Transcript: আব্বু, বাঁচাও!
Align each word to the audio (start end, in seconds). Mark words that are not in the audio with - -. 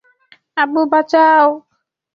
আব্বু, 0.57 0.81
বাঁচাও! 0.91 1.47